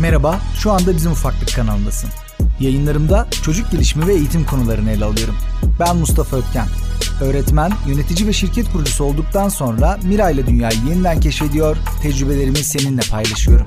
[0.00, 2.10] Merhaba, şu anda Bizim Ufaklık kanalındasın.
[2.60, 5.36] Yayınlarımda çocuk gelişimi ve eğitim konularını ele alıyorum.
[5.80, 6.66] Ben Mustafa Ötken.
[7.20, 13.66] Öğretmen, yönetici ve şirket kurucusu olduktan sonra Mira ile dünyayı yeniden keşfediyor, tecrübelerimi seninle paylaşıyorum.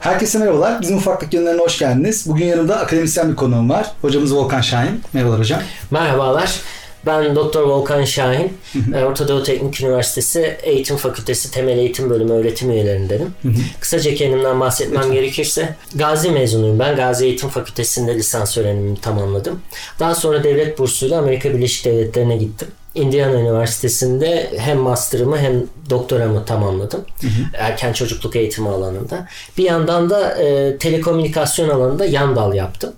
[0.00, 0.82] Herkese merhabalar.
[0.82, 2.28] Bizim ufaklık yönlerine hoş geldiniz.
[2.28, 3.92] Bugün yanımda akademisyen bir konuğum var.
[4.02, 5.02] Hocamız Volkan Şahin.
[5.12, 5.60] Merhabalar hocam.
[5.90, 6.60] Merhabalar.
[7.06, 8.52] Ben Doktor Volkan Şahin.
[8.94, 13.34] Ee, Orta Doğu Teknik Üniversitesi Eğitim Fakültesi Temel Eğitim Bölümü öğretim üyelerindenim.
[13.80, 15.12] Kısaca kendimden bahsetmem Lütfen.
[15.14, 16.96] gerekirse Gazi mezunuyum ben.
[16.96, 19.60] Gazi Eğitim Fakültesi'nde lisans öğrenimimi tamamladım.
[20.00, 22.68] Daha sonra devlet bursuyla Amerika Birleşik Devletleri'ne gittim.
[22.94, 27.00] Indiana Üniversitesi'nde hem master'ımı hem doktoramı tamamladım.
[27.20, 27.30] Hı hı.
[27.54, 29.28] Erken çocukluk eğitimi alanında.
[29.58, 32.92] Bir yandan da e, telekomünikasyon alanında yan dal yaptım.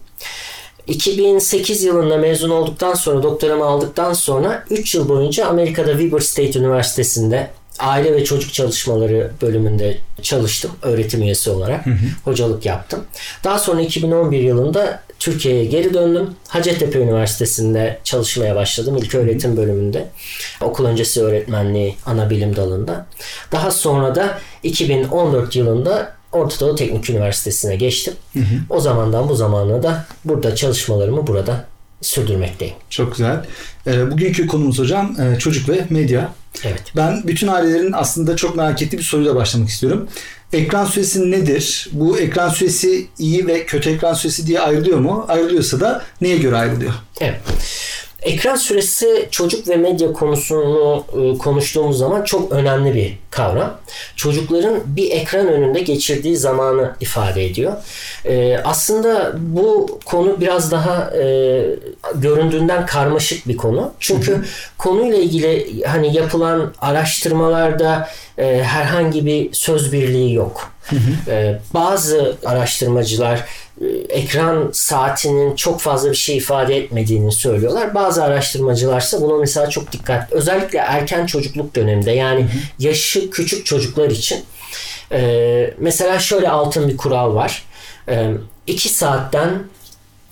[0.88, 7.50] 2008 yılında mezun olduktan sonra doktoramı aldıktan sonra 3 yıl boyunca Amerika'da Weber State Üniversitesi'nde
[7.78, 11.86] aile ve çocuk çalışmaları bölümünde çalıştım öğretim üyesi olarak.
[11.86, 11.96] Hı hı.
[12.24, 13.04] Hocalık yaptım.
[13.44, 16.30] Daha sonra 2011 yılında Türkiye'ye geri döndüm.
[16.48, 20.08] Hacettepe Üniversitesi'nde çalışmaya başladım ilk öğretim bölümünde.
[20.60, 23.06] Okul öncesi öğretmenliği ana bilim dalında.
[23.52, 28.14] Daha sonra da 2014 yılında Orta Doğu Teknik Üniversitesi'ne geçtim.
[28.32, 28.44] Hı hı.
[28.70, 31.64] O zamandan bu zamana da burada çalışmalarımı burada
[32.00, 32.74] sürdürmekteyim.
[32.90, 33.44] Çok güzel.
[33.86, 36.32] E, bugünkü konumuz hocam e, çocuk ve medya.
[36.64, 36.82] Evet.
[36.96, 40.08] Ben bütün ailelerin aslında çok merak ettiği bir soruyla başlamak istiyorum.
[40.52, 41.88] Ekran süresi nedir?
[41.92, 45.24] Bu ekran süresi iyi ve kötü ekran süresi diye ayrılıyor mu?
[45.28, 46.92] Ayrılıyorsa da neye göre ayrılıyor?
[47.20, 47.40] Evet.
[48.22, 53.76] Ekran süresi çocuk ve medya konusunu e, konuştuğumuz zaman çok önemli bir kavram.
[54.16, 57.72] Çocukların bir ekran önünde geçirdiği zamanı ifade ediyor.
[58.24, 61.22] E, aslında bu konu biraz daha e,
[62.14, 63.92] göründüğünden karmaşık bir konu.
[64.00, 64.44] Çünkü hı hı.
[64.78, 68.08] konuyla ilgili hani yapılan araştırmalarda
[68.62, 70.70] herhangi bir söz birliği yok.
[70.88, 71.60] Hı hı.
[71.74, 73.44] bazı araştırmacılar
[74.08, 77.94] ekran saatinin çok fazla bir şey ifade etmediğini söylüyorlar.
[77.94, 80.32] Bazı araştırmacılar ise buna mesela çok dikkat.
[80.32, 82.46] Özellikle erken çocukluk döneminde yani
[82.78, 84.44] yaşı küçük çocuklar için
[85.12, 87.62] e, mesela şöyle altın bir kural var.
[88.08, 88.30] E,
[88.66, 89.50] iki saatten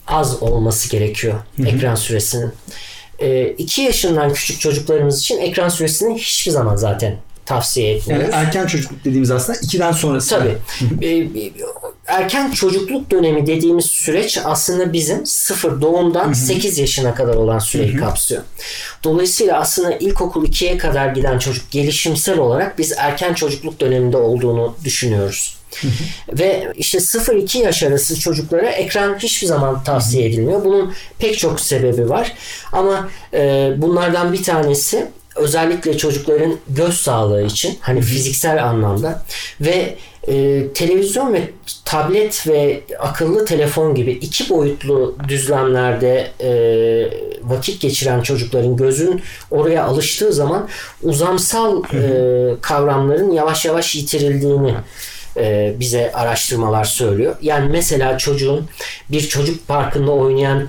[0.07, 1.35] az olması gerekiyor
[1.67, 2.53] ekran süresinin.
[3.59, 8.29] 2 yaşından küçük çocuklarımız için ekran süresini hiçbir zaman zaten tavsiye etmiyoruz.
[8.33, 10.31] Yani erken çocukluk dediğimiz aslında 2'den sonrası.
[10.31, 10.57] Tabii.
[12.07, 18.43] Erken çocukluk dönemi dediğimiz süreç aslında bizim sıfır doğumdan 8 yaşına kadar olan süreyi kapsıyor.
[19.05, 25.57] Dolayısıyla aslında ilkokul 2'ye kadar giden çocuk gelişimsel olarak biz erken çocukluk döneminde olduğunu düşünüyoruz.
[26.33, 30.65] Ve işte 0-2 yaş arası çocuklara ekran hiçbir zaman tavsiye edilmiyor.
[30.65, 32.33] Bunun pek çok sebebi var.
[32.73, 39.23] Ama e, bunlardan bir tanesi özellikle çocukların göz sağlığı için hani fiziksel anlamda
[39.61, 39.97] ve
[40.29, 41.51] e, televizyon ve
[41.85, 46.51] tablet ve akıllı telefon gibi iki boyutlu düzlemlerde e,
[47.43, 50.69] vakit geçiren çocukların gözün oraya alıştığı zaman
[51.03, 52.01] uzamsal e,
[52.61, 54.75] kavramların yavaş yavaş yitirildiğini
[55.37, 57.37] e, bize araştırmalar söylüyor.
[57.43, 58.69] Yani mesela çocuğun
[59.11, 60.69] bir çocuk parkında oynayan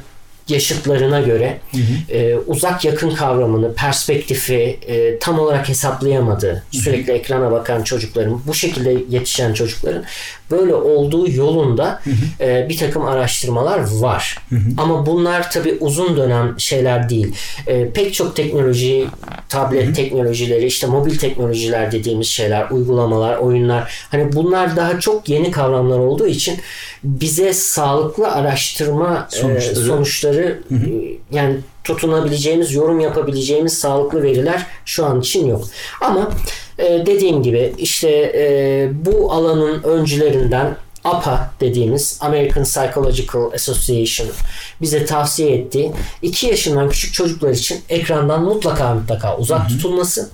[0.50, 2.18] yaşıtlarına göre hı hı.
[2.18, 6.78] E, uzak yakın kavramını, perspektifi e, tam olarak hesaplayamadığı, hı hı.
[6.78, 10.04] sürekli ekrana bakan çocukların, bu şekilde yetişen çocukların
[10.52, 12.50] böyle olduğu yolunda hı hı.
[12.50, 14.38] E, bir takım araştırmalar var.
[14.50, 14.70] Hı hı.
[14.78, 17.36] Ama bunlar tabi uzun dönem şeyler değil.
[17.68, 19.08] E, pek çok teknoloji,
[19.50, 19.94] tablet hı hı.
[19.94, 26.28] teknolojileri, işte mobil teknolojiler dediğimiz şeyler, uygulamalar, oyunlar hani bunlar daha çok yeni kavramlar olduğu
[26.28, 26.60] için
[27.04, 30.90] bize sağlıklı araştırma sonuçları, e, sonuçları hı hı.
[31.32, 35.66] yani tutunabileceğimiz, yorum yapabileceğimiz sağlıklı veriler şu an için yok.
[36.02, 36.32] Ama
[36.80, 44.30] e, dediğim gibi işte e, bu alanın öncülerinden APA dediğimiz American Psychological Association
[44.82, 49.68] bize tavsiye ettiği 2 yaşından küçük çocuklar için ekrandan mutlaka mutlaka uzak hı hı.
[49.68, 50.30] tutulması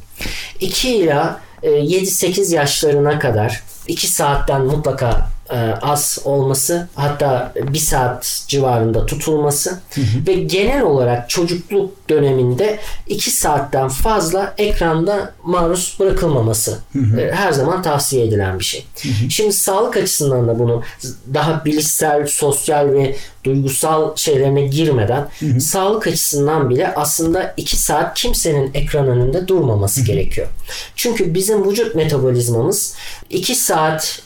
[0.60, 5.33] 2 ila 7-8 yaşlarına kadar 2 saatten mutlaka e,
[5.82, 10.28] az olması hatta bir saat civarında tutulması hı hı.
[10.28, 17.20] ve genel olarak çocukluk döneminde iki saatten fazla ekranda maruz bırakılmaması hı.
[17.20, 18.86] E, her zaman tavsiye edilen bir şey.
[19.30, 20.84] Şimdi sağlık açısından da bunu
[21.34, 25.28] daha bilişsel, sosyal ve duygusal şeylerine girmeden
[25.60, 30.48] sağlık açısından bile aslında iki saat kimsenin ekran önünde durmaması gerekiyor.
[30.96, 32.96] Çünkü bizim vücut metabolizmamız
[33.30, 34.22] iki saat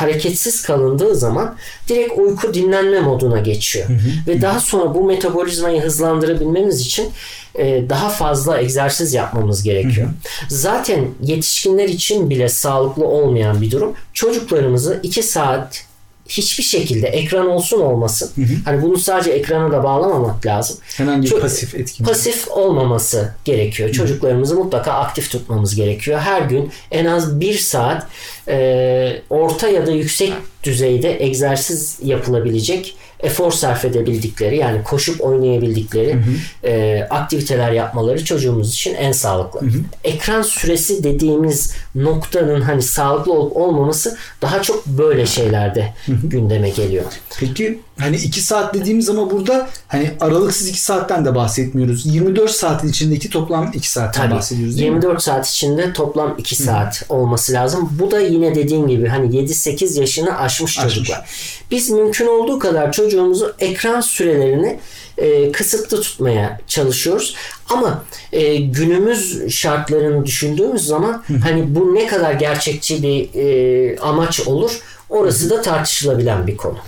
[0.00, 1.54] hareketsiz kalındığı zaman
[1.88, 3.86] direkt uyku dinlenme moduna geçiyor.
[4.26, 7.08] Ve daha sonra bu metabolizmayı hızlandırabilmemiz için
[7.54, 10.08] e, daha fazla egzersiz yapmamız gerekiyor.
[10.48, 13.94] Zaten yetişkinler için bile sağlıklı olmayan bir durum.
[14.12, 15.84] Çocuklarımızı 2 saat
[16.28, 18.30] hiçbir şekilde ekran olsun olmasın.
[18.64, 20.76] Hani bunu sadece ekrana da bağlamamak lazım.
[20.96, 22.02] Herhangi bir Ço- pasif etki.
[22.02, 23.92] Pasif olmaması gerekiyor.
[23.92, 26.20] Çocuklarımızı mutlaka aktif tutmamız gerekiyor.
[26.20, 28.06] Her gün en az bir saat
[28.48, 30.32] e, orta ya da yüksek
[30.64, 36.18] düzeyde egzersiz yapılabilecek efor sarf edebildikleri yani koşup oynayabildikleri
[36.64, 39.60] e, aktiviteler yapmaları çocuğumuz için en sağlıklı.
[40.04, 47.04] Ekran süresi dediğimiz noktanın hani sağlıklı olup olmaması daha çok böyle şeylerde gündeme geliyor.
[47.40, 52.06] Peki hani 2 saat dediğimiz ama burada hani aralıksız 2 saatten de bahsetmiyoruz.
[52.06, 54.34] 24 saatin içindeki toplam 2 saatten Tabii.
[54.34, 54.94] bahsediyoruz değil mi?
[54.94, 57.88] 24 saat içinde toplam 2 saat olması lazım.
[57.92, 60.94] Bu da yine dediğin gibi hani 7-8 yaşını aşmış Aşmış.
[60.94, 61.28] çocuklar.
[61.70, 64.78] Biz mümkün olduğu kadar çocuğumuzu ekran sürelerini
[65.18, 67.34] e, kısıtlı tutmaya çalışıyoruz.
[67.70, 74.80] Ama e, günümüz şartlarını düşündüğümüz zaman hani bu ne kadar gerçekçi bir e, amaç olur
[75.08, 76.78] orası da tartışılabilen bir konu.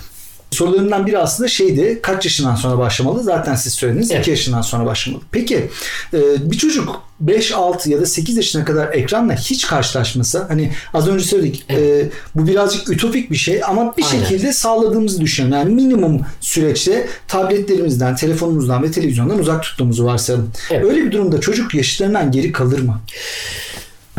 [0.59, 3.23] Sorularından biri aslında şeydi kaç yaşından sonra başlamalı?
[3.23, 4.21] Zaten siz söylediniz Evet.
[4.21, 5.21] 2 yaşından sonra başlamalı.
[5.31, 5.69] Peki
[6.13, 11.07] e, bir çocuk 5, 6 ya da 8 yaşına kadar ekranla hiç karşılaşmasa hani az
[11.07, 14.23] önce söyledik e, bu birazcık ütopik bir şey ama bir Aynen.
[14.23, 15.51] şekilde sağladığımızı düşünün.
[15.51, 20.51] Yani minimum süreçte tabletlerimizden, telefonumuzdan ve televizyondan uzak tuttuğumuzu varsayalım.
[20.71, 20.85] Evet.
[20.85, 23.01] Öyle bir durumda çocuk yaşıtlarından geri kalır mı?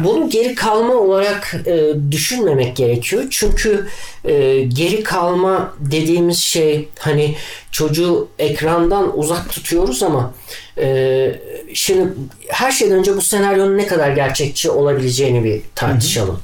[0.04, 3.24] Bunu geri kalma olarak e, düşünmemek gerekiyor.
[3.30, 3.86] Çünkü
[4.24, 7.36] e, geri kalma dediğimiz şey hani
[7.72, 10.34] çocuğu ekrandan uzak tutuyoruz ama
[10.78, 11.40] e,
[11.74, 12.08] şimdi
[12.48, 16.40] her şeyden önce bu senaryonun ne kadar gerçekçi olabileceğini bir tartışalım.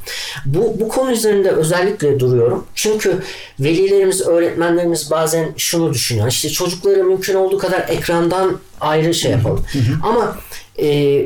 [0.46, 2.66] Bu, bu konu üzerinde özellikle duruyorum.
[2.74, 3.22] Çünkü
[3.60, 6.28] velilerimiz, öğretmenlerimiz bazen şunu düşünüyor.
[6.28, 9.64] İşte çocukları mümkün olduğu kadar ekrandan ayrı şey yapalım.
[10.02, 10.36] Ama
[10.80, 11.22] e,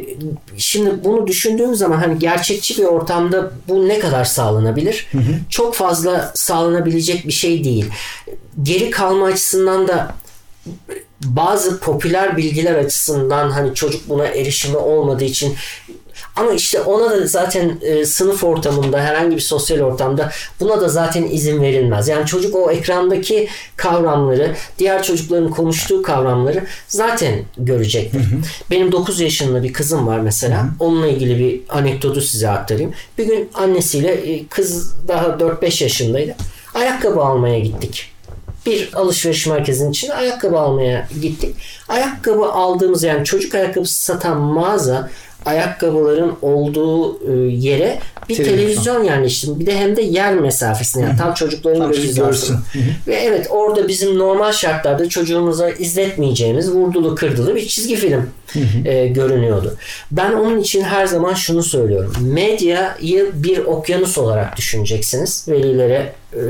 [0.56, 5.06] şimdi bunu düşündüğüm zaman hani gerçekçi bir ortamda bu ne kadar sağlanabilir?
[5.49, 7.87] Çok fazla sağlanabilecek bir şey değil.
[8.62, 10.14] Geri kalma açısından da
[11.25, 15.55] bazı popüler bilgiler açısından hani çocuk buna erişimi olmadığı için
[16.37, 20.31] ama işte ona da zaten e, sınıf ortamında herhangi bir sosyal ortamda
[20.61, 22.08] buna da zaten izin verilmez.
[22.08, 28.22] Yani çocuk o ekrandaki kavramları, diğer çocukların konuştuğu kavramları zaten görecektir.
[28.70, 30.69] Benim 9 yaşında bir kızım var mesela.
[30.81, 32.93] Onunla ilgili bir anekdotu size aktarayım.
[33.19, 36.34] Bir gün annesiyle e, kız daha 4-5 yaşındaydı.
[36.75, 38.11] Ayakkabı almaya gittik
[38.67, 41.57] bir alışveriş merkezinin içine ayakkabı almaya gittik.
[41.89, 45.11] Ayakkabı aldığımız yani çocuk ayakkabısı satan mağaza
[45.47, 47.99] ayakkabıların olduğu e, yere
[48.31, 48.56] bir Televizyon.
[48.59, 49.61] televizyon, yerleştirdim.
[49.61, 52.56] Bir de hem de yer mesafesine yani tam çocukların Tam göz çocuk hizasına.
[52.56, 52.56] görsün.
[53.06, 58.31] Ve evet orada bizim normal şartlarda çocuğumuza izletmeyeceğimiz vurdulu kırdılı bir çizgi film
[58.85, 59.77] e, görünüyordu.
[60.11, 62.12] Ben onun için her zaman şunu söylüyorum.
[62.21, 65.44] Medyayı bir okyanus olarak düşüneceksiniz.
[65.49, 66.41] Velilere e,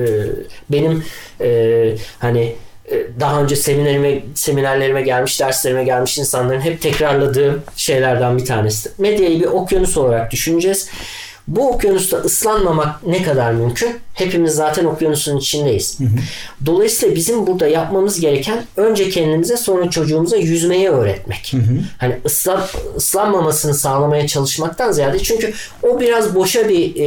[0.71, 1.05] benim
[1.41, 2.55] e, hani
[2.93, 8.91] e, daha önce seminerime, seminerlerime gelmiş, derslerime gelmiş insanların hep tekrarladığı şeylerden bir tanesi.
[8.99, 10.89] Medyayı bir okyanus olarak düşüneceğiz.
[11.51, 13.97] Bu okyanusta ıslanmamak ne kadar mümkün?
[14.15, 15.99] Hepimiz zaten okyanusun içindeyiz.
[16.67, 21.55] Dolayısıyla bizim burada yapmamız gereken önce kendimize sonra çocuğumuza yüzmeyi öğretmek.
[21.99, 22.63] Hani ıslan,
[22.97, 25.53] ıslanmamasını sağlamaya çalışmaktan ziyade çünkü
[25.83, 27.07] o biraz boşa bir e,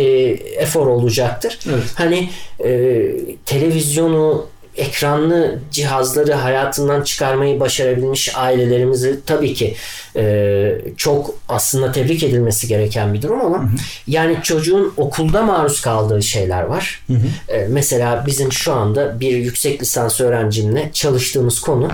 [0.57, 1.59] efor olacaktır.
[1.69, 1.83] Evet.
[1.95, 2.29] Hani
[2.65, 3.11] e,
[3.45, 4.45] televizyonu
[4.77, 9.75] ekranlı cihazları hayatından çıkarmayı başarabilmiş ailelerimizi tabii ki
[10.15, 13.69] e, çok aslında tebrik edilmesi gereken bir durum ama
[14.07, 17.05] yani çocuğun okulda maruz kaldığı şeyler var.
[17.49, 21.89] E, mesela bizim şu anda bir yüksek lisans öğrencimle çalıştığımız konu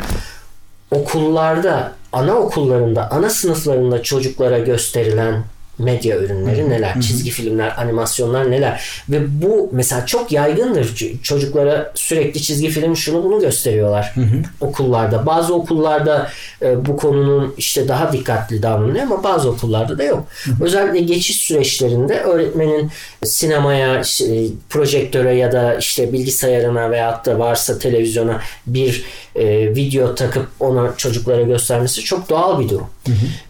[0.91, 5.43] okullarda, ana okullarında, ana sınıflarında çocuklara gösterilen
[5.79, 12.69] medya ürünleri neler, çizgi filmler, animasyonlar neler ve bu mesela çok yaygındır çocuklara sürekli çizgi
[12.69, 14.13] film şunu bunu gösteriyorlar
[14.61, 15.25] okullarda.
[15.25, 16.29] Bazı okullarda
[16.61, 20.27] e, bu konunun işte daha dikkatli davranıyor ama bazı okullarda da yok.
[20.61, 22.91] Özellikle geçiş süreçlerinde öğretmenin
[23.23, 29.05] sinemaya, işte, projektöre ya da işte bilgisayarına veyahut da varsa televizyona bir
[29.35, 32.87] e, video takıp ona çocuklara göstermesi çok doğal bir durum.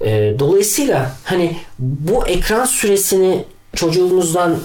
[0.01, 3.43] E, dolayısıyla hani bu ekran süresini
[3.75, 4.59] çocuğumuzdan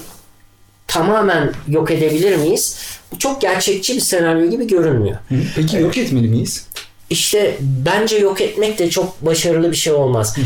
[0.86, 2.76] tamamen yok edebilir miyiz?
[3.12, 5.16] Bu çok gerçekçi bir senaryo gibi görünmüyor.
[5.56, 6.66] Peki yok etmeli miyiz?
[7.10, 10.36] İşte bence yok etmek de çok başarılı bir şey olmaz.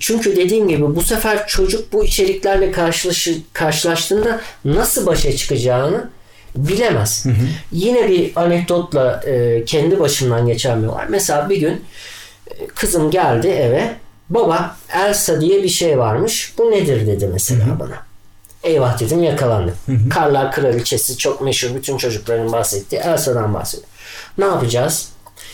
[0.00, 6.08] Çünkü dediğim gibi bu sefer çocuk bu içeriklerle karşılaşı, karşılaştığında nasıl başa çıkacağını
[6.56, 7.26] Bilemez.
[7.72, 11.06] Yine bir anekdotla e, kendi başımdan geçen bir var.
[11.08, 11.80] Mesela bir gün
[12.74, 13.96] kızım geldi eve.
[14.30, 16.54] Baba Elsa diye bir şey varmış.
[16.58, 18.02] Bu nedir dedi mesela bana.
[18.62, 19.74] Eyvah dedim yakalandım.
[20.10, 21.74] Karlar Kraliçesi çok meşhur.
[21.74, 23.88] Bütün çocukların bahsettiği Elsa'dan bahsediyor.
[24.38, 25.08] Ne yapacağız?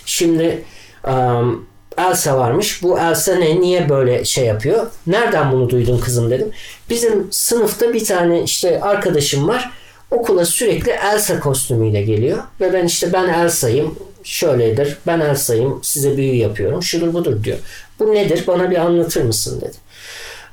[0.07, 0.65] Şimdi
[1.09, 1.67] um,
[1.99, 2.83] Elsa varmış.
[2.83, 3.61] Bu Elsa ne?
[3.61, 4.87] Niye böyle şey yapıyor?
[5.07, 6.51] Nereden bunu duydun kızım dedim.
[6.91, 9.71] Bizim sınıfta bir tane işte arkadaşım var.
[10.11, 12.39] Okula sürekli Elsa kostümüyle geliyor.
[12.61, 13.99] Ve ben işte ben Elsa'yım.
[14.25, 14.99] Şöyledir.
[15.07, 15.81] Ben Elsa'yım.
[15.83, 16.83] Size büyü yapıyorum.
[16.83, 17.59] Şudur budur diyor.
[17.99, 18.45] Bu nedir?
[18.47, 19.77] Bana bir anlatır mısın dedi.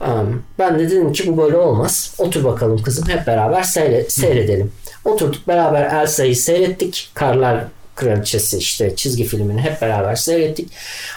[0.01, 2.13] Um, ben de dedim ki bu böyle olmaz.
[2.17, 4.71] Otur bakalım kızım hep beraber seyre- seyredelim.
[5.05, 7.11] Oturduk beraber Elsa'yı seyrettik.
[7.13, 7.63] Karlar
[7.95, 10.69] Kraliçesi işte çizgi filmini hep beraber seyrettik.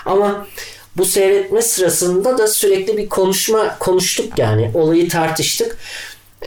[0.07, 0.47] Ama
[0.97, 4.71] bu seyretme sırasında da sürekli bir konuşma konuştuk yani.
[4.75, 5.76] Olayı tartıştık.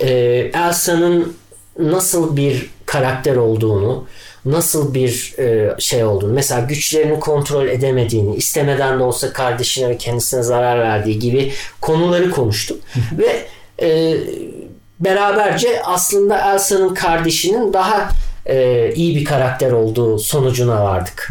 [0.01, 0.09] Ee,
[0.53, 1.35] Elsa'nın
[1.79, 4.05] nasıl bir karakter olduğunu,
[4.45, 10.43] nasıl bir e, şey olduğunu, mesela güçlerini kontrol edemediğini, istemeden de olsa kardeşine ve kendisine
[10.43, 12.81] zarar verdiği gibi konuları konuştuk.
[13.17, 13.45] ve
[13.87, 14.17] e,
[14.99, 18.09] beraberce aslında Elsa'nın kardeşinin daha
[18.45, 21.29] e, iyi bir karakter olduğu sonucuna vardık.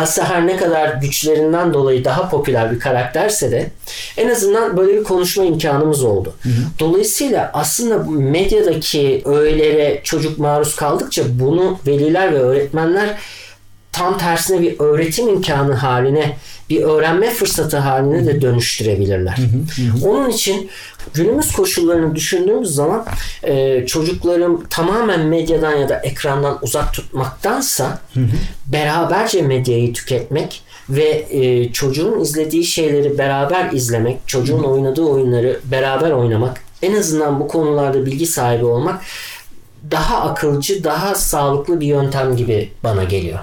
[0.00, 3.70] Elsa her ne kadar güçlerinden dolayı daha popüler bir karakterse de
[4.16, 6.34] en azından böyle bir konuşma imkanımız oldu.
[6.78, 13.18] Dolayısıyla aslında medyadaki öğelere çocuk maruz kaldıkça bunu veliler ve öğretmenler
[13.92, 16.36] tam tersine bir öğretim imkanı haline
[16.70, 19.36] bir öğrenme fırsatı haline de dönüştürebilirler.
[20.04, 20.70] Onun için
[21.14, 23.06] günümüz koşullarını düşündüğümüz zaman
[23.42, 27.98] e, çocukların tamamen medyadan ya da ekrandan uzak tutmaktansa
[28.66, 36.60] beraberce medyayı tüketmek ve e, çocuğun izlediği şeyleri beraber izlemek, çocuğun oynadığı oyunları beraber oynamak,
[36.82, 39.02] en azından bu konularda bilgi sahibi olmak
[39.90, 43.38] daha akılcı, daha sağlıklı bir yöntem gibi bana geliyor.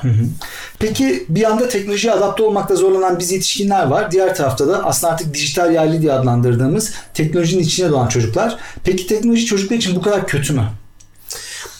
[0.79, 4.11] Peki bir anda teknolojiye adapte olmakta zorlanan biz yetişkinler var.
[4.11, 8.57] Diğer tarafta da aslında artık dijital yerli diye adlandırdığımız teknolojinin içine doğan çocuklar.
[8.83, 10.63] Peki teknoloji çocuklar için bu kadar kötü mü?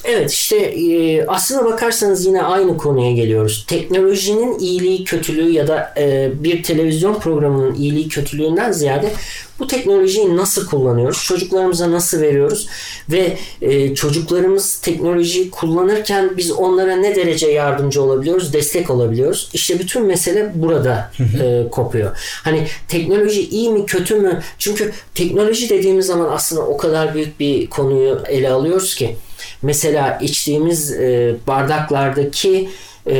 [0.08, 3.66] Evet işte e, aslına bakarsanız yine aynı konuya geliyoruz.
[3.68, 9.12] Teknolojinin iyiliği kötülüğü ya da e, bir televizyon programının iyiliği kötülüğünden ziyade
[9.60, 11.24] bu teknolojiyi nasıl kullanıyoruz?
[11.24, 12.68] Çocuklarımıza nasıl veriyoruz?
[13.10, 18.54] Ve e, çocuklarımız teknolojiyi kullanırken biz onlara ne derece yardımcı olabiliyoruz?
[18.54, 19.50] Destek olabiliyoruz?
[19.54, 22.18] İşte bütün mesele burada e, kopuyor.
[22.44, 24.42] Hani teknoloji iyi mi kötü mü?
[24.58, 29.16] Çünkü teknoloji dediğimiz zaman aslında o kadar büyük bir konuyu ele alıyoruz ki.
[29.62, 32.70] Mesela içtiğimiz e, bardaklardaki
[33.08, 33.16] e,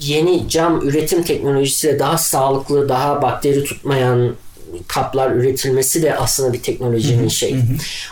[0.00, 4.34] yeni cam üretim teknolojisiyle daha sağlıklı, daha bakteri tutmayan
[4.86, 7.56] kaplar üretilmesi de aslında bir teknolojinin şeyi.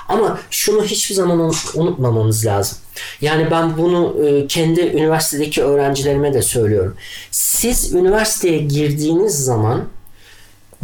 [0.09, 2.79] Ama şunu hiçbir zaman unutmamamız lazım.
[3.21, 6.95] Yani ben bunu e, kendi üniversitedeki öğrencilerime de söylüyorum.
[7.31, 9.85] Siz üniversiteye girdiğiniz zaman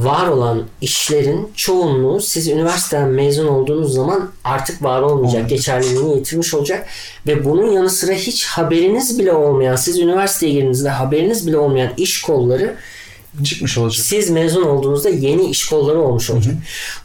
[0.05, 5.49] var olan işlerin çoğunluğu siz üniversiteden mezun olduğunuz zaman artık var olmayacak.
[5.51, 6.87] Geçerliliğini yitirmiş olacak.
[7.27, 12.23] Ve bunun yanı sıra hiç haberiniz bile olmayan, siz üniversiteye girdiğinizde haberiniz bile olmayan iş
[12.23, 12.77] kolları
[13.45, 14.05] çıkmış olacak.
[14.05, 16.55] Siz mezun olduğunuzda yeni iş kolları olmuş olacak.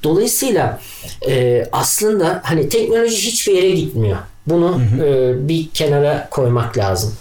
[0.04, 0.80] Dolayısıyla
[1.28, 4.18] e, aslında hani teknoloji hiçbir yere gitmiyor.
[4.48, 7.16] Bunu e, bir kenara koymak lazım.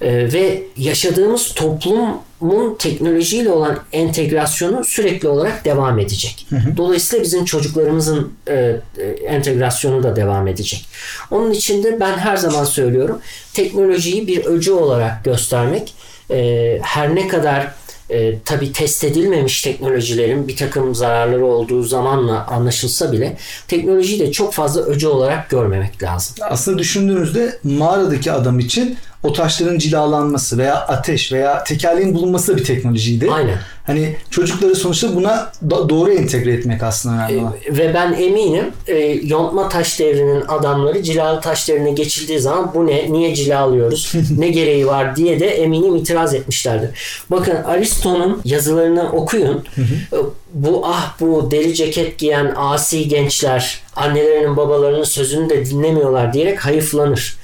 [0.00, 6.46] E, ve yaşadığımız toplumun teknolojiyle olan entegrasyonu sürekli olarak devam edecek.
[6.76, 8.54] Dolayısıyla bizim çocuklarımızın e,
[8.98, 10.86] e, entegrasyonu da devam edecek.
[11.30, 13.18] Onun için de ben her zaman söylüyorum
[13.54, 15.94] teknolojiyi bir öcü olarak göstermek
[16.30, 17.72] e, her ne kadar
[18.10, 23.36] e, tabii test edilmemiş teknolojilerin bir takım zararları olduğu zamanla anlaşılsa bile
[23.68, 26.36] teknolojiyi de çok fazla öcü olarak görmemek lazım.
[26.50, 32.64] Aslında düşündüğünüzde mağaradaki adam için o taşların cilalanması veya ateş veya tekerleğin bulunması da bir
[32.64, 33.30] teknolojiydi.
[33.30, 33.58] Aynen.
[33.86, 37.54] Hani çocukları sonuçta buna do- doğru entegre etmek aslında önemli olan.
[37.66, 42.86] E, ve ben eminim e, yontma taş devrinin adamları cilalı taş devrine geçildiği zaman bu
[42.86, 46.90] ne, niye cilalıyoruz, ne gereği var diye de eminim itiraz etmişlerdir.
[47.30, 49.64] Bakın Aristo'nun yazılarını okuyun.
[50.12, 50.16] E,
[50.54, 57.36] bu ah bu deri ceket giyen asi gençler annelerinin babalarının sözünü de dinlemiyorlar diyerek hayıflanır.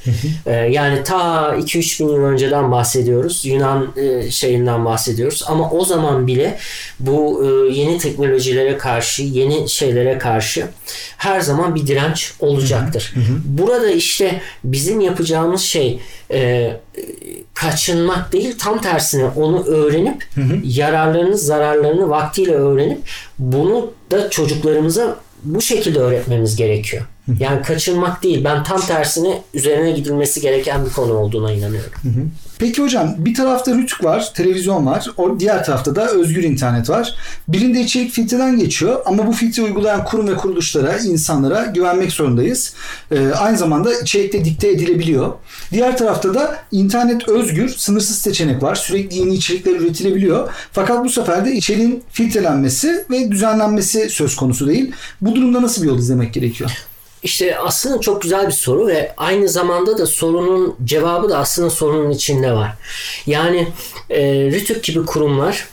[0.47, 3.45] ee, yani ta 2-3 bin yıl önceden bahsediyoruz.
[3.45, 5.43] Yunan e, şeyinden bahsediyoruz.
[5.47, 6.59] Ama o zaman bile
[7.01, 10.67] bu e, yeni teknolojilere karşı, yeni şeylere karşı
[11.17, 13.15] her zaman bir direnç olacaktır.
[13.45, 16.01] Burada işte bizim yapacağımız şey
[16.33, 16.71] e,
[17.55, 20.27] kaçınmak değil tam tersine onu öğrenip
[20.65, 22.99] yararlarını zararlarını vaktiyle öğrenip
[23.39, 27.07] bunu da çocuklarımıza bu şekilde öğretmemiz gerekiyor.
[27.41, 28.45] Yani kaçınmak değil.
[28.45, 31.93] Ben tam tersine üzerine gidilmesi gereken bir konu olduğuna inanıyorum.
[32.59, 35.07] Peki hocam bir tarafta Rütük var, televizyon var.
[35.17, 37.15] O diğer tarafta da özgür internet var.
[37.49, 42.75] Birinde içerik filtreden geçiyor ama bu filtre uygulayan kurum ve kuruluşlara, insanlara güvenmek zorundayız.
[43.11, 45.33] Ee, aynı zamanda içerikte dikte edilebiliyor.
[45.73, 48.75] Diğer tarafta da internet özgür, sınırsız seçenek var.
[48.75, 50.53] Sürekli yeni içerikler üretilebiliyor.
[50.73, 54.93] Fakat bu sefer de içeriğin filtrelenmesi ve düzenlenmesi söz konusu değil.
[55.21, 56.71] Bu durumda nasıl bir yol izlemek gerekiyor?
[57.23, 62.11] İşte aslında çok güzel bir soru ve aynı zamanda da sorunun cevabı da aslında sorunun
[62.11, 62.73] içinde var.
[63.27, 63.69] Yani
[64.11, 65.69] e, RTÜK gibi kurumlar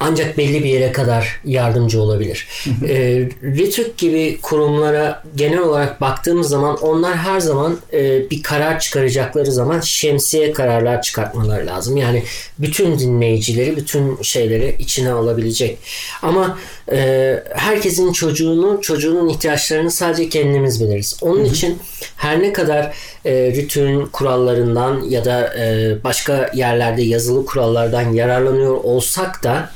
[0.00, 2.48] ancak belli bir yere kadar yardımcı olabilir.
[2.88, 9.52] e, RTÜK gibi kurumlara genel olarak baktığımız zaman onlar her zaman e, bir karar çıkaracakları
[9.52, 11.96] zaman şemsiye kararlar çıkartmaları lazım.
[11.96, 12.22] Yani
[12.58, 15.78] bütün dinleyicileri, bütün şeyleri içine alabilecek.
[16.22, 16.58] Ama
[16.92, 21.16] e, herkesin çocuğunu, çocuğunun ihtiyaçlarını sadece kendimiz biliriz.
[21.20, 21.78] Onun için
[22.16, 29.44] her ne kadar e, RTÜK'ün kurallarından ya da e, başka yerlerde yazılı kurallardan yararlanıyor olsak
[29.44, 29.70] da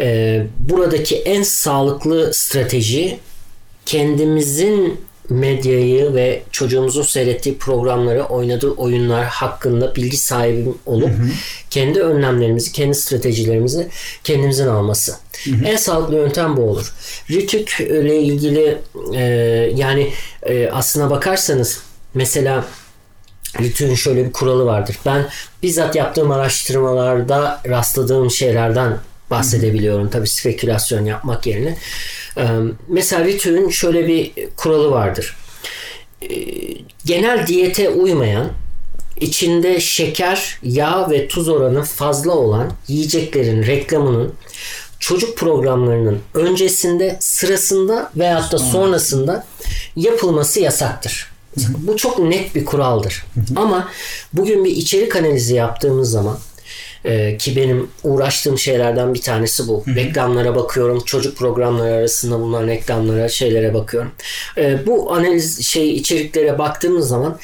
[0.00, 3.18] e, buradaki en sağlıklı strateji
[3.86, 11.28] kendimizin medyayı ve çocuğumuzun seyrettiği programları, oynadığı oyunlar hakkında bilgi sahibi olup hı hı.
[11.70, 13.88] kendi önlemlerimizi, kendi stratejilerimizi
[14.24, 15.16] kendimizin alması.
[15.44, 15.64] Hı hı.
[15.64, 16.94] En sağlıklı yöntem bu olur.
[17.30, 18.78] Ritük ile ilgili
[19.14, 19.22] e,
[19.74, 20.12] yani
[20.42, 21.80] e, aslına bakarsanız
[22.14, 22.64] mesela
[23.60, 24.96] Ritük'ün şöyle bir kuralı vardır.
[25.06, 25.26] Ben
[25.62, 28.98] bizzat yaptığım araştırmalarda rastladığım şeylerden
[29.30, 30.10] bahsedebiliyorum.
[30.10, 31.76] Tabii spekülasyon yapmak yerine.
[32.88, 35.36] Mesela Ritü'nün şöyle bir kuralı vardır.
[37.04, 38.50] Genel diyete uymayan,
[39.20, 44.34] içinde şeker, yağ ve tuz oranı fazla olan yiyeceklerin reklamının
[44.98, 49.46] çocuk programlarının öncesinde, sırasında veyahut da sonrasında
[49.96, 51.30] yapılması yasaktır.
[51.56, 53.24] Bu çok net bir kuraldır.
[53.56, 53.88] Ama
[54.32, 56.38] bugün bir içerik analizi yaptığımız zaman
[57.04, 59.86] ee, ki benim uğraştığım şeylerden bir tanesi bu.
[59.86, 59.94] Hı hı.
[59.94, 61.00] Reklamlara bakıyorum.
[61.00, 64.10] Çocuk programları arasında bulunan reklamlara, şeylere bakıyorum.
[64.58, 67.38] Ee, bu analiz şey içeriklere baktığımız zaman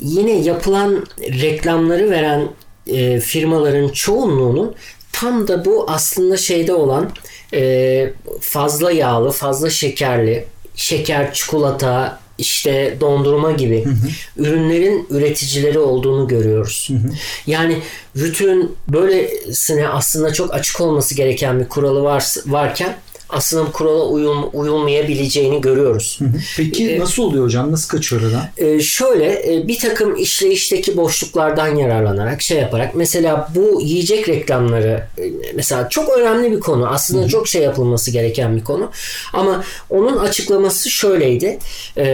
[0.00, 2.48] yine yapılan reklamları veren
[2.86, 4.74] e, firmaların çoğunluğunun
[5.12, 7.10] tam da bu aslında şeyde olan
[7.54, 13.94] e, fazla yağlı, fazla şekerli, şeker, çikolata, işte dondurma gibi hı hı.
[14.36, 16.88] ürünlerin üreticileri olduğunu görüyoruz.
[16.90, 17.12] Hı hı.
[17.46, 17.78] Yani
[18.16, 22.96] Rütün böylesine aslında çok açık olması gereken bir kuralı var, varken
[23.32, 26.18] aslında kurala uyum, uyulmayabileceğini görüyoruz.
[26.56, 27.72] Peki ee, nasıl oluyor hocam?
[27.72, 28.42] Nasıl kaçıyor oradan?
[28.56, 35.32] E, şöyle e, bir takım işleyişteki boşluklardan yararlanarak şey yaparak mesela bu yiyecek reklamları e,
[35.54, 36.88] mesela çok önemli bir konu.
[36.88, 37.30] Aslında Hı-hı.
[37.30, 38.90] çok şey yapılması gereken bir konu.
[39.32, 41.58] Ama onun açıklaması şöyleydi.
[41.96, 42.04] E,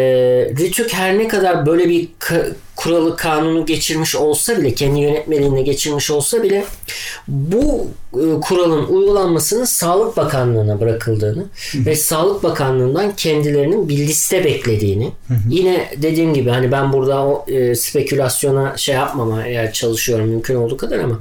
[0.59, 2.09] Rütük her ne kadar böyle bir
[2.77, 6.65] kuralı kanunu geçirmiş olsa bile kendi yönetmeliğinde geçirmiş olsa bile
[7.29, 11.87] bu e, kuralın uygulanmasının Sağlık Bakanlığı'na bırakıldığını hı hı.
[11.87, 15.35] ve Sağlık Bakanlığı'ndan kendilerinin bir liste beklediğini hı.
[15.51, 20.99] yine dediğim gibi hani ben burada o e, spekülasyona şey yapmamaya çalışıyorum mümkün olduğu kadar
[20.99, 21.21] ama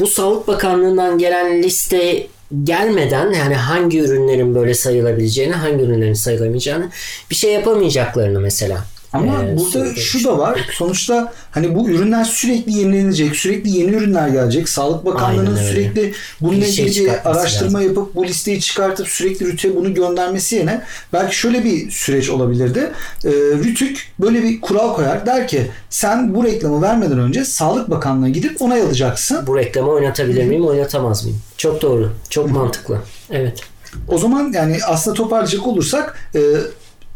[0.00, 2.26] bu Sağlık Bakanlığı'ndan gelen liste
[2.64, 6.90] gelmeden yani hangi ürünlerin böyle sayılabileceğini, hangi ürünlerin sayılamayacağını
[7.30, 10.60] bir şey yapamayacaklarını mesela ama ee, burada şu da var.
[10.72, 13.36] Sonuçta hani bu ürünler sürekli yenilenecek.
[13.36, 14.68] Sürekli yeni ürünler gelecek.
[14.68, 17.88] Sağlık Bakanlığı'nın sürekli bununla şey ilgili bir araştırma lazım.
[17.88, 22.92] yapıp bu listeyi çıkartıp sürekli RÜT'e bunu göndermesi yerine belki şöyle bir süreç olabilirdi.
[23.24, 23.30] Ee,
[23.64, 25.26] RÜTÜK böyle bir kural koyar.
[25.26, 29.46] Der ki sen bu reklamı vermeden önce Sağlık Bakanlığı'na gidip onay alacaksın.
[29.46, 31.40] Bu reklamı oynatabilir miyim, oynatamaz mıyım?
[31.56, 32.12] Çok doğru.
[32.30, 32.98] Çok mantıklı.
[33.30, 33.60] Evet.
[34.08, 36.40] O zaman yani aslında toparlayacak olursak e,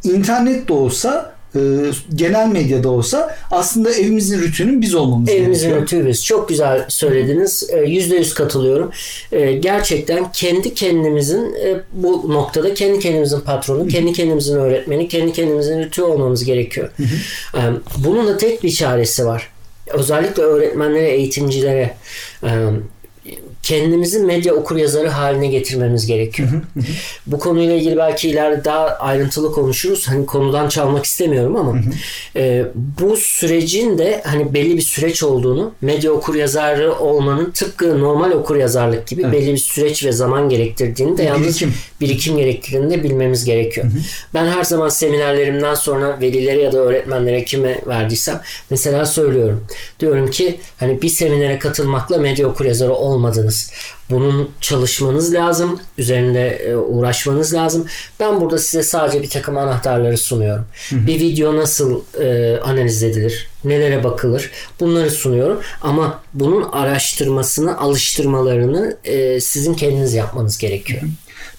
[0.05, 1.61] internet de olsa e,
[2.15, 6.25] genel medyada olsa aslında evimizin rütünün biz olmamız Evimizin rütüğü biz.
[6.25, 7.71] Çok güzel söylediniz.
[7.73, 8.91] E, yüzde yüz katılıyorum.
[9.33, 11.57] E, gerçekten kendi kendimizin
[11.93, 16.91] bu noktada kendi kendimizin patronu, kendi kendimizin öğretmeni, kendi kendimizin rütüğü olmamız gerekiyor.
[17.97, 19.51] Bunun da tek bir çaresi var.
[19.87, 21.95] Özellikle öğretmenlere, eğitimcilere
[23.65, 26.49] kendimizi medya okur yazarı haline getirmemiz gerekiyor.
[27.27, 30.09] Bu konuyla ilgili belki ileride daha ayrıntılı konuşuruz.
[30.09, 31.79] Hani konudan çalmak istemiyorum ama
[32.37, 38.31] e, bu sürecin de hani belli bir süreç olduğunu, medya okur yazarı olmanın tıpkı normal
[38.31, 39.33] okur yazarlık gibi evet.
[39.33, 43.87] belli bir süreç ve zaman gerektirdiğini de yalnız birikim, birikim gerektirdiğini de bilmemiz gerekiyor.
[44.35, 49.65] Ben her zaman seminerlerimden sonra velilere ya da öğretmenlere kime verdiysem mesela söylüyorum.
[50.01, 53.71] Diyorum ki hani bir seminere katılmakla medya okur yazarı olmadığınız yaptınız.
[54.11, 55.81] Bunun çalışmanız lazım.
[55.99, 57.87] Üzerinde e, uğraşmanız lazım.
[58.21, 60.67] Ben burada size sadece bir takım anahtarları sunuyorum.
[60.93, 63.49] Bir video nasıl e, analiz edilir?
[63.65, 64.51] Nelere bakılır?
[64.81, 65.61] Bunları sunuyorum.
[65.83, 71.03] Ama bunun araştırmasını, alıştırmalarını e, sizin kendiniz yapmanız gerekiyor.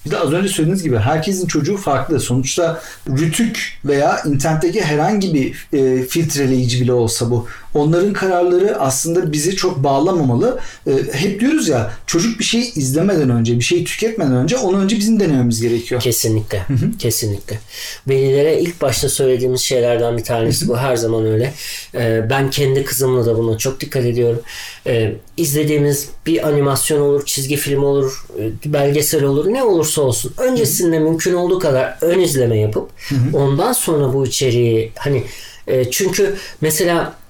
[0.05, 2.19] Bir de az önce söylediğiniz gibi herkesin çocuğu farklı.
[2.19, 7.47] Sonuçta rütük veya internetteki herhangi bir e, filtreleyici bile olsa bu.
[7.75, 10.59] Onların kararları aslında bizi çok bağlamamalı.
[10.87, 14.97] E, hep diyoruz ya çocuk bir şey izlemeden önce, bir şey tüketmeden önce onu önce
[14.97, 16.01] bizim denememiz gerekiyor.
[16.01, 16.65] Kesinlikle.
[16.99, 17.59] Kesinlikle.
[18.07, 20.77] Velilere ilk başta söylediğimiz şeylerden bir tanesi bu.
[20.77, 21.53] Her zaman öyle.
[21.95, 24.41] Ee, ben kendi kızımla da buna çok dikkat ediyorum.
[24.87, 30.33] Ee, izlediğimiz bir animasyon olur, çizgi film olur, e, belgesel olur, ne olursa olsun.
[30.37, 32.89] Öncesinde mümkün olduğu kadar ön izleme yapıp
[33.33, 35.23] ondan sonra bu içeriği hani
[35.67, 37.24] e, çünkü mesela e,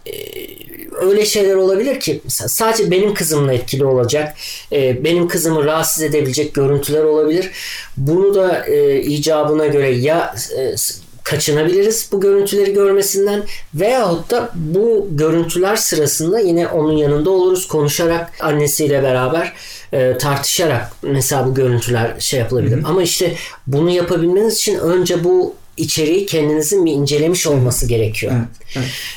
[1.01, 4.35] öyle şeyler olabilir ki mesela sadece benim kızımla etkili olacak,
[4.71, 7.51] e, benim kızımı rahatsız edebilecek görüntüler olabilir.
[7.97, 10.75] Bunu da e, icabına göre ya e,
[11.23, 19.03] kaçınabiliriz bu görüntüleri görmesinden veyahut da bu görüntüler sırasında yine onun yanında oluruz konuşarak annesiyle
[19.03, 19.53] beraber
[19.93, 22.83] e, tartışarak mesela bu görüntüler şey yapılabilir.
[22.85, 23.33] Ama işte
[23.67, 28.33] bunu yapabilmeniz için önce bu içeriği kendinizin bir incelemiş olması gerekiyor.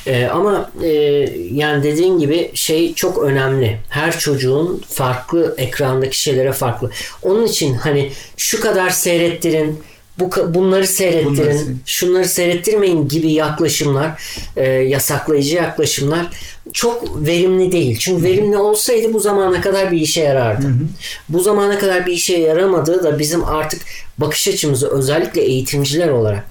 [0.07, 0.89] Ee, ama e,
[1.53, 3.79] yani dediğin gibi şey çok önemli.
[3.89, 6.91] Her çocuğun farklı ekrandaki şeylere farklı.
[7.21, 9.79] Onun için hani şu kadar seyrettirin,
[10.19, 14.21] bu bunları seyrettirin, Bunları şunları seyrettirmeyin gibi yaklaşımlar,
[14.57, 16.27] e, yasaklayıcı yaklaşımlar
[16.73, 17.97] çok verimli değil.
[17.99, 20.67] Çünkü verimli olsaydı bu zamana kadar bir işe yarardı.
[21.29, 23.81] Bu zamana kadar bir işe yaramadığı da bizim artık
[24.17, 26.49] bakış açımızı özellikle eğitimciler olarak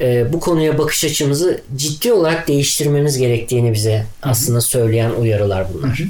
[0.00, 6.02] e, bu konuya bakış açımızı ciddi olarak değiştirmemiz gerektiğini bize aslında söyleyen uyarılar bunlar.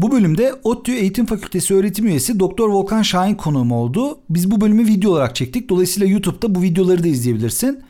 [0.00, 4.18] Bu bölümde ODTÜ Eğitim Fakültesi öğretim üyesi Doktor Volkan Şahin konuğum oldu.
[4.30, 5.68] Biz bu bölümü video olarak çektik.
[5.68, 7.80] Dolayısıyla YouTube'da bu videoları da izleyebilirsin.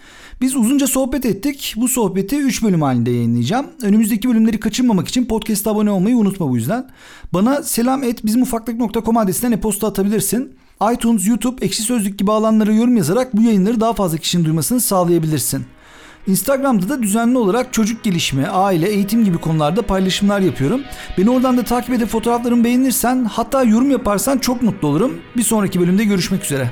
[0.40, 1.74] Biz uzunca sohbet ettik.
[1.76, 3.66] Bu sohbeti 3 bölüm halinde yayınlayacağım.
[3.82, 6.88] Önümüzdeki bölümleri kaçırmamak için podcast'a abone olmayı unutma bu yüzden.
[7.32, 10.52] Bana selam et bizimufaklık.com adresinden e-posta atabilirsin.
[10.94, 15.64] iTunes, YouTube, Ekşi Sözlük gibi alanlara yorum yazarak bu yayınları daha fazla kişinin duymasını sağlayabilirsin.
[16.26, 20.80] Instagram'da da düzenli olarak çocuk gelişimi, aile, eğitim gibi konularda paylaşımlar yapıyorum.
[21.18, 25.20] Beni oradan da takip edip fotoğraflarımı beğenirsen hatta yorum yaparsan çok mutlu olurum.
[25.36, 26.70] Bir sonraki bölümde görüşmek üzere.